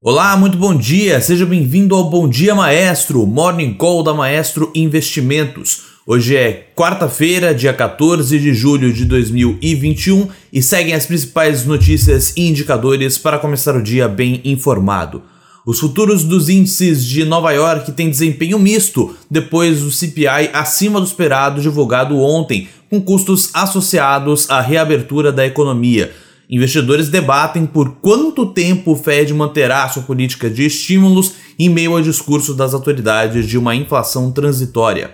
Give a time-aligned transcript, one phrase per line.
[0.00, 1.20] Olá, muito bom dia.
[1.20, 5.86] Seja bem-vindo ao Bom Dia Maestro, Morning Call da Maestro Investimentos.
[6.06, 12.48] Hoje é quarta-feira, dia 14 de julho de 2021 e seguem as principais notícias e
[12.48, 15.20] indicadores para começar o dia bem informado.
[15.66, 21.06] Os futuros dos índices de Nova York têm desempenho misto depois do CPI acima do
[21.06, 26.14] esperado divulgado ontem, com custos associados à reabertura da economia.
[26.50, 32.00] Investidores debatem por quanto tempo o Fed manterá sua política de estímulos em meio ao
[32.00, 35.10] discurso das autoridades de uma inflação transitória.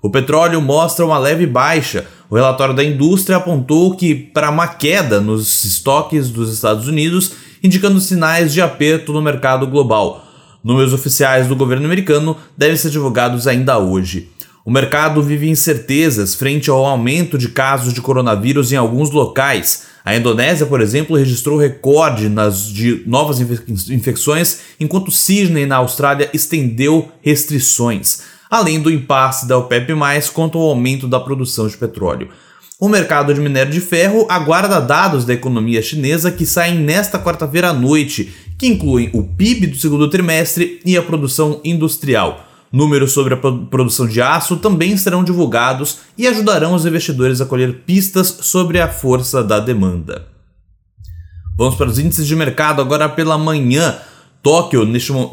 [0.00, 2.06] O petróleo mostra uma leve baixa.
[2.30, 7.32] O relatório da indústria apontou que para uma queda nos estoques dos Estados Unidos,
[7.62, 10.24] indicando sinais de aperto no mercado global.
[10.64, 14.30] Números oficiais do governo americano devem ser divulgados ainda hoje.
[14.64, 19.86] O mercado vive incertezas frente ao aumento de casos de coronavírus em alguns locais.
[20.08, 23.40] A Indonésia, por exemplo, registrou recorde nas de novas
[23.90, 29.92] infecções, enquanto Sydney, na Austrália, estendeu restrições, além do impasse da OPEP+,
[30.32, 32.30] quanto ao aumento da produção de petróleo.
[32.80, 37.68] O mercado de minério de ferro aguarda dados da economia chinesa que saem nesta quarta-feira
[37.68, 42.47] à noite, que incluem o PIB do segundo trimestre e a produção industrial.
[42.72, 47.82] Números sobre a produção de aço também serão divulgados e ajudarão os investidores a colher
[47.86, 50.26] pistas sobre a força da demanda.
[51.56, 53.96] Vamos para os índices de mercado agora pela manhã.
[54.42, 54.86] Tóquio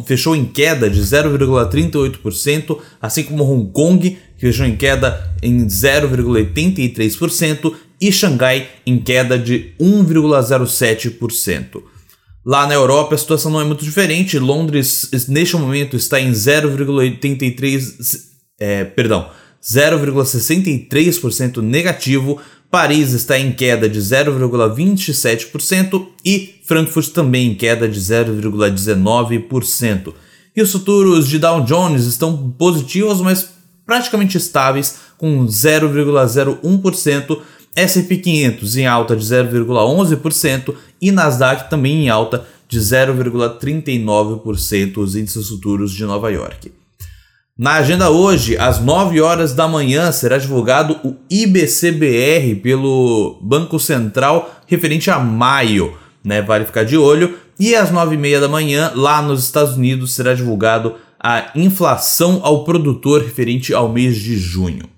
[0.06, 7.74] fechou em queda de 0,38%, assim como Hong Kong, que fechou em queda em 0,83%,
[8.02, 11.84] e Xangai em queda de 1,07%.
[12.46, 14.38] Lá na Europa a situação não é muito diferente.
[14.38, 18.20] Londres neste momento está em 0,83,
[18.60, 19.32] é, perdão,
[19.64, 22.40] 0,63% negativo.
[22.70, 30.14] Paris está em queda de 0,27% e Frankfurt também em queda de 0,19%.
[30.56, 33.50] E os futuros de Dow Jones estão positivos, mas
[33.86, 37.40] praticamente estáveis, com 0,01%.
[37.76, 45.50] S&P 500 em alta de 0,11% e Nasdaq também em alta de 0,39% os índices
[45.50, 46.72] futuros de Nova York.
[47.58, 54.54] Na agenda hoje, às 9 horas da manhã, será divulgado o IBCBR pelo Banco Central
[54.68, 56.42] referente a maio, né?
[56.42, 57.34] Vale ficar de olho.
[57.58, 62.42] E às 9 e meia da manhã, lá nos Estados Unidos, será divulgado a inflação
[62.44, 64.90] ao produtor referente ao mês de junho.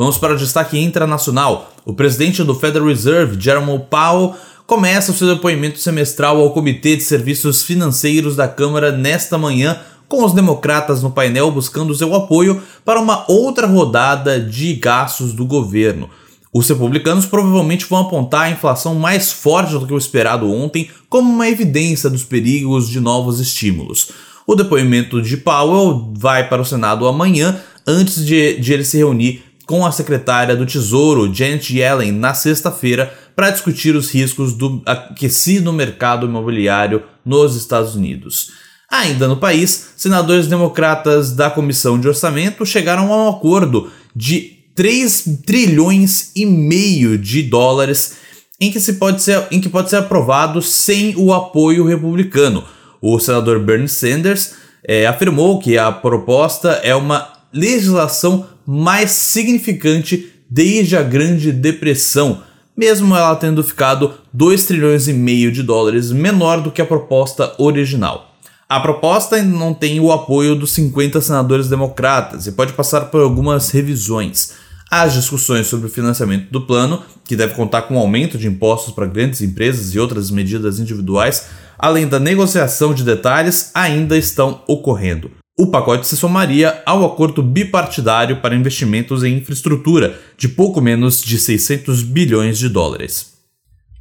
[0.00, 1.74] Vamos para o destaque internacional.
[1.84, 4.34] O presidente do Federal Reserve, Jerome Powell,
[4.66, 9.78] começa o seu depoimento semestral ao Comitê de Serviços Financeiros da Câmara nesta manhã,
[10.08, 15.44] com os democratas no painel buscando seu apoio para uma outra rodada de gastos do
[15.44, 16.08] governo.
[16.50, 21.30] Os republicanos provavelmente vão apontar a inflação mais forte do que o esperado ontem como
[21.30, 24.12] uma evidência dos perigos de novos estímulos.
[24.46, 29.49] O depoimento de Powell vai para o Senado amanhã, antes de, de ele se reunir
[29.70, 35.72] com a secretária do Tesouro, Janet Yellen, na sexta-feira para discutir os riscos do aquecido
[35.72, 38.50] mercado imobiliário nos Estados Unidos.
[38.90, 45.38] Ainda no país, senadores democratas da Comissão de Orçamento chegaram a um acordo de 3
[45.46, 48.16] trilhões e meio de dólares
[48.60, 52.64] em que, se pode ser, em que pode ser aprovado sem o apoio republicano.
[53.00, 60.96] O senador Bernie Sanders é, afirmou que a proposta é uma legislação mais significante desde
[60.96, 62.42] a Grande Depressão,
[62.76, 67.54] mesmo ela tendo ficado 2 trilhões e meio de dólares menor do que a proposta
[67.58, 68.34] original.
[68.68, 73.20] A proposta ainda não tem o apoio dos 50 senadores democratas e pode passar por
[73.20, 74.52] algumas revisões.
[74.88, 78.94] As discussões sobre o financiamento do plano, que deve contar com um aumento de impostos
[78.94, 81.46] para grandes empresas e outras medidas individuais,
[81.78, 85.30] além da negociação de detalhes, ainda estão ocorrendo.
[85.60, 91.38] O pacote se somaria ao acordo bipartidário para investimentos em infraestrutura de pouco menos de
[91.38, 93.34] 600 bilhões de dólares.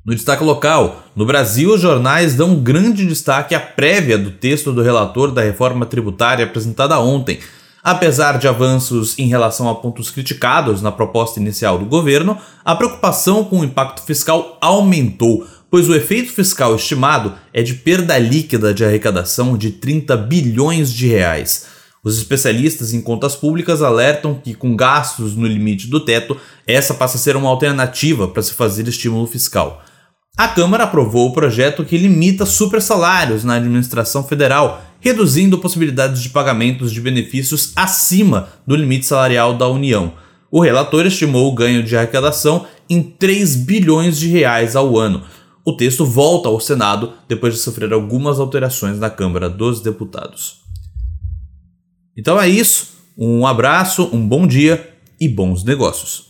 [0.05, 4.71] No destaque local, no Brasil, os jornais dão um grande destaque à prévia do texto
[4.71, 7.39] do relator da reforma tributária apresentada ontem.
[7.83, 13.43] Apesar de avanços em relação a pontos criticados na proposta inicial do governo, a preocupação
[13.43, 18.83] com o impacto fiscal aumentou, pois o efeito fiscal estimado é de perda líquida de
[18.83, 21.67] arrecadação de 30 bilhões de reais.
[22.03, 27.17] Os especialistas em contas públicas alertam que, com gastos no limite do teto, essa passa
[27.17, 29.83] a ser uma alternativa para se fazer estímulo fiscal.
[30.37, 36.93] A Câmara aprovou o projeto que limita supersalários na administração federal, reduzindo possibilidades de pagamentos
[36.93, 40.13] de benefícios acima do limite salarial da União.
[40.49, 45.23] O relator estimou o ganho de arrecadação em 3 bilhões de reais ao ano,
[45.69, 50.61] o texto volta ao Senado depois de sofrer algumas alterações na Câmara dos Deputados.
[52.17, 52.89] Então é isso.
[53.17, 56.28] Um abraço, um bom dia e bons negócios.